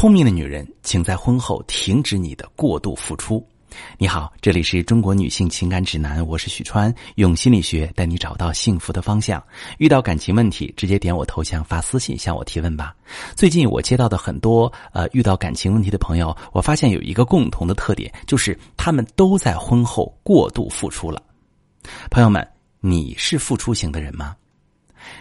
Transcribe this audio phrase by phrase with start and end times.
[0.00, 3.46] 聪明的女人，请在婚后停止你的过度付出。
[3.98, 9.44] 你好，这里是中国女性情感指南，我是许川，用心理学带你找到幸福的方向。
[9.76, 12.96] 遇到感情问题，直接点我头像发私信向我提问吧。
[13.36, 21.22] 最近我接到的很多呃遇到感情问题的朋友，我发现有一个共同的特点，就是他们都在婚后过度付出了。
[22.10, 22.48] 朋友们，
[22.80, 24.34] 你是付出型的人吗？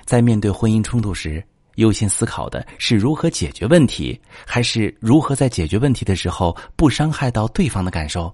[0.06, 1.44] 在面对婚姻冲突时，
[1.80, 8.34] 优先思考的是如何解决问题，还是如何在解决问题的时候不伤害到对方的感受？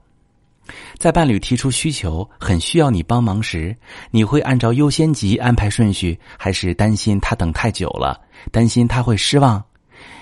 [0.97, 3.75] 在伴侣提出需求，很需要你帮忙时，
[4.09, 8.19] 你会按照优先级安排顺序，还是担心他等太久了，
[8.51, 9.63] 担心他会失望，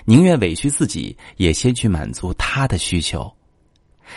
[0.04, 3.34] 宁愿委屈自己也先去满足他的需求？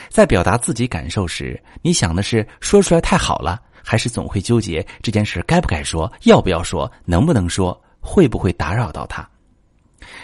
[0.08, 7.80] 在表达自己感受时，你想的是说出来太好了，还是总会纠结这件事该不该说，要不要说，能不能说？
[8.06, 9.28] 会不会打扰到他？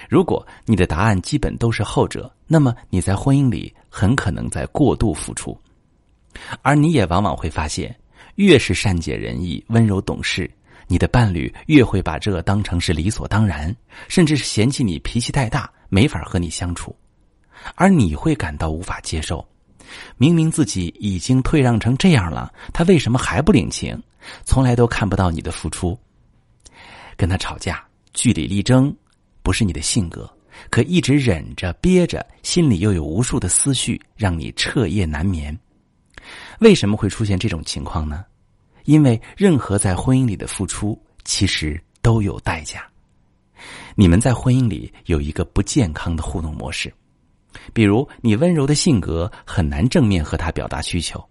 [0.08, 5.58] 如果你的答案基本都是后者，那么你在婚姻里很可能在过度付出，
[6.62, 7.94] 而你也往往会发现，
[8.36, 10.48] 越是善解人意、温柔懂事，
[10.86, 13.74] 你的伴侣越会把这当成是理所当然，
[14.06, 16.94] 甚至是嫌弃你脾气太大，没法和你相处，
[17.74, 19.44] 而你会感到无法接受。
[20.16, 24.00] 明明自己已经退让成这样了，他为什么还不领情？
[24.44, 25.98] 从来都看不到你的付出。
[27.22, 28.92] 跟他吵架，据理力争，
[29.44, 30.28] 不是你的性格，
[30.70, 35.56] 可一直忍着憋着，心里又有无数的思绪，让你彻夜难眠。
[36.58, 38.24] 为什么会出现这种情况呢？
[38.86, 42.84] 因为任何在婚姻里的付出，其实都有代价。
[43.94, 46.92] 你们在婚姻里有一个不健康的互动模式，
[47.72, 51.24] 比如你温柔的性格很难正面和他表达需求，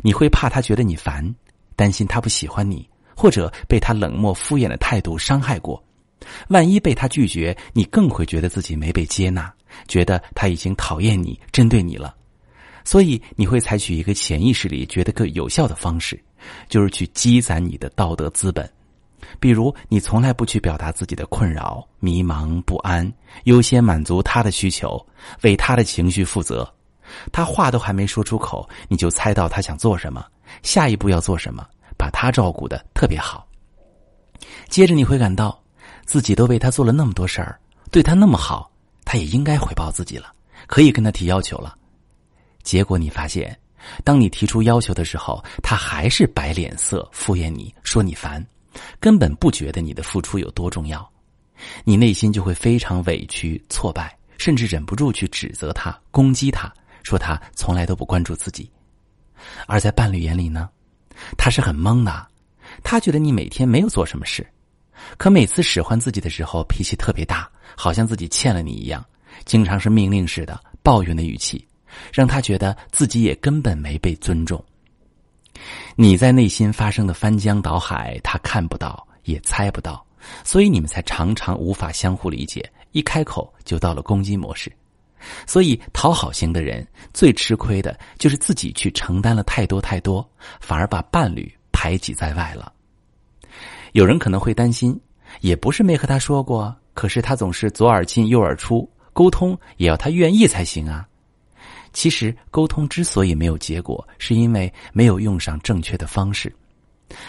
[0.00, 1.34] 你会怕他觉得你烦，
[1.76, 2.88] 担心他不喜欢你。
[3.16, 5.82] 或者被他冷漠敷衍的态度伤害过，
[6.48, 9.52] 万一被他拒绝，你更会觉得自己没被接纳，
[9.88, 12.14] 觉得他已经讨厌你、针对你了。
[12.84, 16.22] 所以你会采取一个潜意识里觉得更有效的方式，
[16.68, 18.70] 就是去积攒你的道德资本。
[19.40, 23.10] 比如，你从来不去表达自己的困扰、迷茫、不安，
[23.44, 25.02] 优先满足他的需求，
[25.42, 26.70] 为他的情绪负责。
[27.32, 30.24] 他话都还没说出口，你就猜到他想做什么，
[30.62, 31.66] 下一步要做什么。
[31.96, 33.46] 把他照顾的特别好。
[34.68, 35.62] 接着你会感到，
[36.04, 37.58] 自己都为他做了那么多事儿，
[37.90, 38.70] 对他那么好，
[39.04, 40.32] 他也应该回报自己了，
[40.66, 41.76] 可以跟他提要求了。
[42.62, 43.56] 结果你发现，
[44.02, 48.44] 当你提出要求的时候，他还是摆脸色敷衍你，说你烦，
[48.98, 51.08] 根本不觉得你的付出有多重要。
[51.84, 56.72] 你内心就会非常委屈、挫败，甚至忍不住去指责他、攻击他，
[57.02, 58.68] 说他从来都不关注自己。
[59.66, 60.68] 而在伴侣眼里呢？
[61.36, 62.26] 他是很懵的，
[62.82, 64.46] 他觉得你每天没有做什么事，
[65.16, 69.04] 可每次使唤自己的时候脾气特别大，好像自己欠了你一样，
[69.44, 71.66] 经常是命令式的抱怨的语气，
[72.12, 74.62] 让他觉得自己也根本没被尊重。
[75.96, 80.04] 你在内心发生的翻江倒海，他看不到也猜不到，
[80.42, 84.70] 所以你们才常常无法相互理解，一开口就到了攻击模式。
[85.46, 90.28] 所以，讨好型的人最吃亏的就是自己去承担了太多太多，
[90.60, 92.72] 反而把伴侣排挤在外了。
[93.92, 94.98] 有人可能会担心，
[95.40, 101.06] 也不是没和他说过，可是他总是左耳进右耳出，沟通也要他愿意才行啊。
[101.92, 106.52] 其实，沟通之所以没有结果，是因为没有用上正确的方式。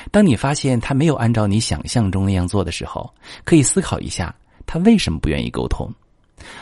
[0.09, 3.13] 当你发现他没有按照你想象中那样做的时候，
[3.43, 4.33] 可以思考一下，
[4.65, 5.93] 他为什么不愿意沟通。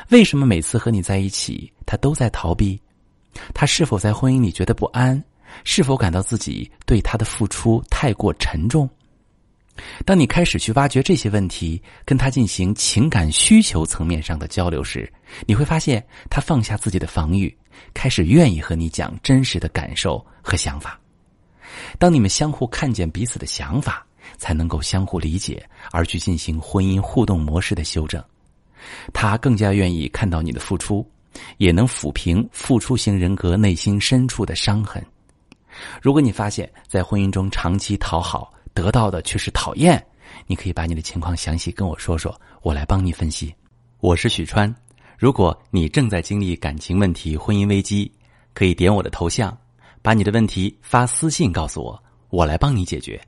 [0.09, 2.79] 为什么每次和你在一起，他都在逃避？
[3.53, 5.23] 他是否在婚姻里觉得不安？
[5.63, 8.89] 是否感到自己对他的付出太过沉重？
[10.05, 15.11] 当你开始去挖掘这些问题，跟他进行情感需求层面上的交流时，
[15.47, 17.55] 你会发现他放下自己的防御，
[17.93, 20.99] 开始愿意和你讲真实的感受和想法。
[21.97, 24.05] 当你们相互看见彼此的想法，
[24.37, 28.23] 才能够相互理解，而去进行婚姻互动模式的修正。
[29.13, 31.05] 他更加愿意看到你的付出，
[31.57, 35.03] 也能抚平付出型人格内心深处的伤痕。
[36.01, 40.03] 如果你发现，在婚姻中长期讨好得到的却是讨厌，
[40.45, 43.53] 你可以把你的情况详细跟我说说，我来帮你分析。
[43.99, 44.73] 我是许川，
[45.17, 48.11] 如果你正在经历感情问题、婚姻危机，
[48.53, 49.57] 可以点我的头像，
[50.01, 53.19] 把你的问题发私信告诉我，我来帮你解决。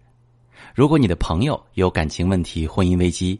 [0.75, 3.39] 如果你的朋友有感情问题、婚姻危机，